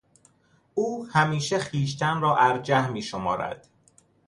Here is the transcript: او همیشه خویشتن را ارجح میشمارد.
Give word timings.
او 0.73 1.05
همیشه 1.07 1.59
خویشتن 1.59 2.21
را 2.21 2.37
ارجح 2.37 2.87
میشمارد. 2.89 3.67